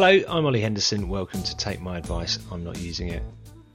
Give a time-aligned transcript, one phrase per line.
[0.00, 1.08] Hello, I'm Ollie Henderson.
[1.08, 2.38] Welcome to Take My Advice.
[2.52, 3.20] I'm not using it.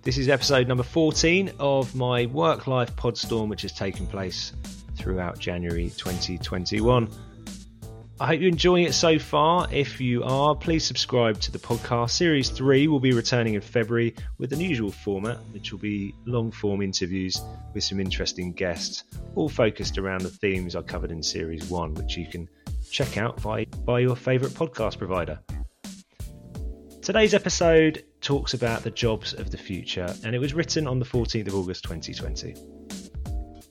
[0.04, 4.54] This is episode number 14 of my work life podstorm, which has taken place
[4.96, 7.10] throughout January 2021.
[8.22, 9.68] I hope you're enjoying it so far.
[9.70, 12.12] If you are, please subscribe to the podcast.
[12.12, 16.54] Series 3 will be returning in February with the usual format, which will be long
[16.54, 17.42] form interviews
[17.74, 19.04] with some interesting guests,
[19.36, 22.48] all focused around the themes I covered in Series 1, which you can
[22.90, 25.38] check out by, by your favourite podcast provider.
[27.04, 31.06] Today's episode talks about the jobs of the future, and it was written on the
[31.06, 32.56] 14th of August 2020.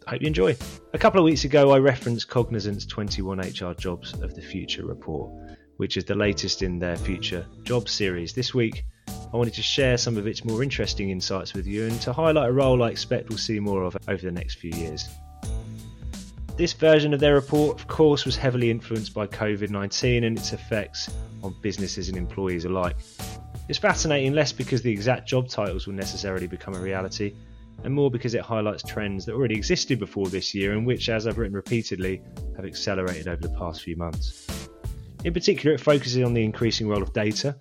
[0.07, 0.55] I hope you enjoy.
[0.93, 5.33] A couple of weeks ago, I referenced Cognizant's 21 HR Jobs of the Future report,
[5.79, 8.35] which is the latest in their Future Jobs series.
[8.35, 11.99] This week, I wanted to share some of its more interesting insights with you and
[12.03, 15.09] to highlight a role I expect we'll see more of over the next few years.
[16.63, 20.53] This version of their report, of course, was heavily influenced by COVID 19 and its
[20.53, 22.95] effects on businesses and employees alike.
[23.69, 27.35] It's fascinating less because the exact job titles will necessarily become a reality,
[27.83, 31.27] and more because it highlights trends that already existed before this year and which, as
[31.27, 32.23] I've written repeatedly,
[32.55, 34.47] have accelerated over the past few months.
[35.25, 37.57] In particular, it focuses on the increasing role of data,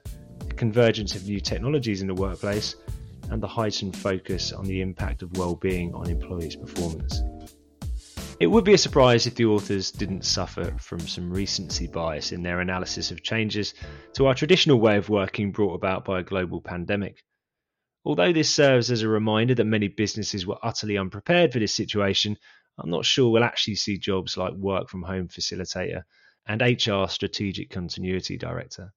[0.48, 2.76] the convergence of new technologies in the workplace,
[3.32, 7.24] and the heightened focus on the impact of well-being on employees' performance.
[8.42, 12.42] It would be a surprise if the authors didn't suffer from some recency bias in
[12.42, 13.76] their analysis of changes
[14.14, 17.24] to our traditional way of working brought about by a global pandemic.
[18.04, 22.36] Although this serves as a reminder that many businesses were utterly unprepared for this situation,
[22.80, 26.02] I'm not sure we'll actually see jobs like work from home facilitator
[26.48, 28.92] and HR strategic continuity director.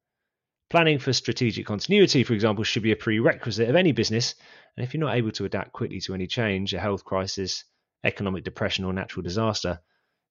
[0.70, 4.36] Planning for strategic continuity, for example, should be a prerequisite of any business,
[4.78, 7.62] and if you're not able to adapt quickly to any change, a health crisis,
[8.04, 9.80] economic depression, or natural disaster,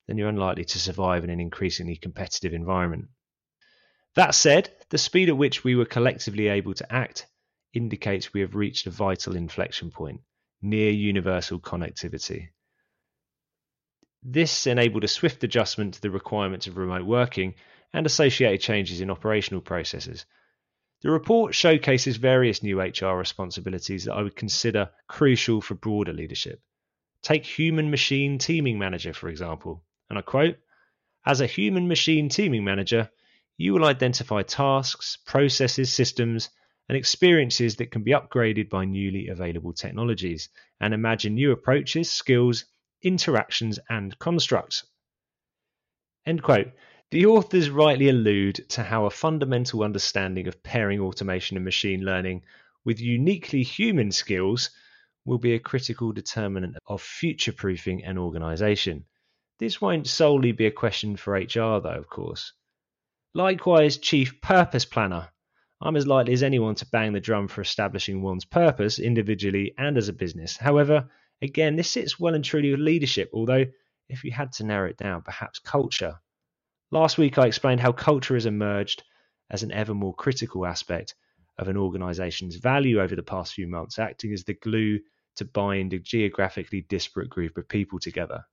[0.08, 3.08] then you're unlikely to survive in an increasingly competitive environment.
[4.16, 7.28] That said, the speed at which we were collectively able to act
[7.74, 10.22] indicates we have reached a vital inflection point,
[10.62, 12.50] near universal connectivity.
[14.22, 17.56] This enabled a swift adjustment to the requirements of remote working
[17.92, 20.26] and associated changes in operational processes.
[21.02, 26.62] The report showcases various new HR responsibilities that I would consider crucial for broader leadership.
[27.24, 29.84] Take human machine teaming manager, for example.
[30.10, 30.58] And I quote
[31.26, 33.10] As a human machine teaming manager,
[33.58, 36.50] you will identify tasks, processes, systems,
[36.90, 40.50] and experiences that can be upgraded by newly available technologies
[40.82, 42.66] and imagine new approaches, skills,
[43.02, 44.86] interactions, and constructs.
[46.26, 46.74] End quote.
[47.12, 52.44] The authors rightly allude to how a fundamental understanding of pairing automation and machine learning
[52.84, 54.72] with uniquely human skills
[55.26, 59.06] will be a critical determinant of future proofing an organisation.
[59.60, 62.54] This won't solely be a question for HR, though, of course.
[63.34, 65.30] Likewise, Chief Purpose Planner.
[65.82, 69.98] I'm as likely as anyone to bang the drum for establishing one's purpose individually and
[69.98, 70.58] as a business.
[70.58, 71.10] However,
[71.42, 73.66] again, this sits well and truly with leadership, although
[74.10, 76.20] if you had to narrow it down, perhaps culture.
[76.92, 79.04] Last week I explained how culture has emerged
[79.50, 81.16] as an ever more critical aspect
[81.58, 85.00] of an organisation's value over the past few months, acting as the glue
[85.36, 88.46] to bind a geographically disparate group of people together.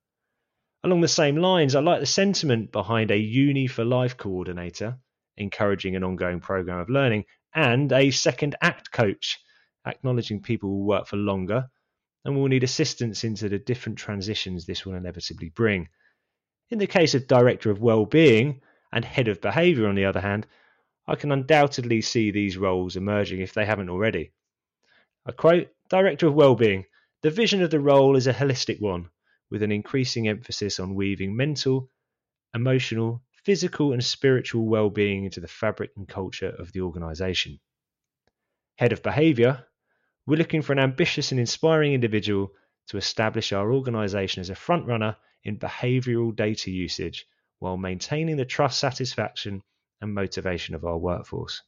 [0.83, 4.99] Along the same lines, I like the sentiment behind a Uni for Life coordinator,
[5.37, 7.25] encouraging an ongoing program of learning,
[7.55, 9.39] and a second act coach,
[9.87, 11.69] acknowledging people will work for longer
[12.25, 15.89] and will need assistance into the different transitions this will inevitably bring.
[16.71, 18.61] In the case of Director of Wellbeing
[18.93, 20.47] and Head of Behaviour, on the other hand,
[21.07, 24.33] I can undoubtedly see these roles emerging if they haven't already.
[25.27, 26.85] I quote Director of Wellbeing.
[27.23, 29.11] The vision of the role is a holistic one,
[29.51, 31.91] with an increasing emphasis on weaving mental,
[32.55, 37.59] emotional, physical, and spiritual well-being into the fabric and culture of the organization.
[38.77, 39.67] Head of Behavior.
[40.27, 42.53] We're looking for an ambitious and inspiring individual
[42.91, 47.27] to establish our organization as a frontrunner in behavioral data usage
[47.59, 49.61] while maintaining the trust, satisfaction,
[50.01, 51.63] and motivation of our workforce.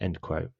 [0.00, 0.50] End quote.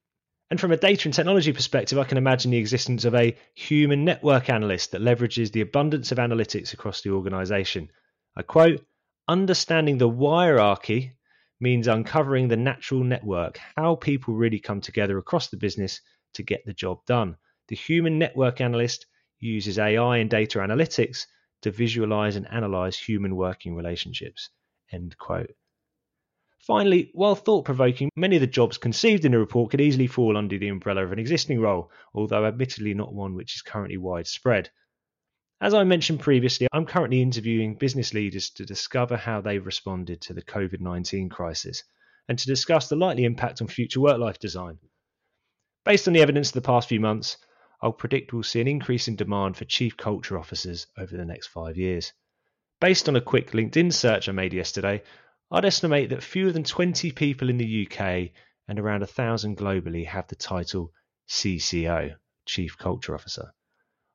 [0.54, 4.04] And from a data and technology perspective, I can imagine the existence of a human
[4.04, 7.90] network analyst that leverages the abundance of analytics across the organization.
[8.36, 8.86] I quote,
[9.26, 11.16] understanding the hierarchy
[11.58, 16.00] means uncovering the natural network, how people really come together across the business
[16.34, 17.34] to get the job done.
[17.66, 19.06] The human network analyst
[19.40, 21.26] uses AI and data analytics
[21.62, 24.50] to visualize and analyze human working relationships.
[24.92, 25.50] End quote.
[26.66, 30.34] Finally, while thought provoking, many of the jobs conceived in the report could easily fall
[30.34, 34.70] under the umbrella of an existing role, although admittedly not one which is currently widespread.
[35.60, 40.32] As I mentioned previously, I'm currently interviewing business leaders to discover how they've responded to
[40.32, 41.84] the COVID 19 crisis
[42.30, 44.78] and to discuss the likely impact on future work life design.
[45.84, 47.36] Based on the evidence of the past few months,
[47.82, 51.48] I'll predict we'll see an increase in demand for chief culture officers over the next
[51.48, 52.14] five years.
[52.80, 55.02] Based on a quick LinkedIn search I made yesterday,
[55.54, 58.32] I'd estimate that fewer than 20 people in the UK
[58.66, 60.92] and around 1,000 globally have the title
[61.28, 63.54] CCO, Chief Culture Officer.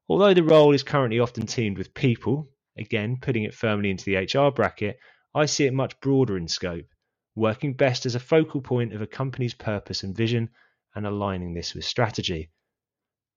[0.10, 4.18] Although the role is currently often teamed with people, again putting it firmly into the
[4.18, 5.00] HR bracket,
[5.34, 6.88] I see it much broader in scope,
[7.36, 10.50] working best as a focal point of a company's purpose and vision
[10.94, 12.52] and aligning this with strategy.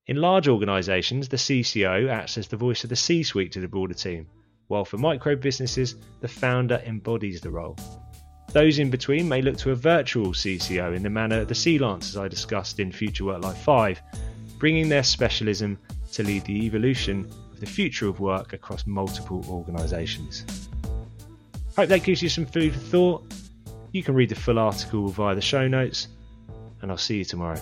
[0.09, 3.69] In large organisations, the CCO acts as the voice of the C suite to the
[3.69, 4.27] broader team,
[4.69, 7.77] while for micro businesses, the founder embodies the role.
[8.53, 12.21] Those in between may look to a virtual CCO in the manner of the Sealancers
[12.21, 14.03] I discussed in Future Work Life 5,
[14.59, 15.79] bringing their specialism
[16.13, 20.69] to lead the evolution of the future of work across multiple organisations.
[21.77, 23.35] Hope that gives you some food for thought.
[23.93, 26.09] You can read the full article via the show notes,
[26.83, 27.59] and I'll see you tomorrow.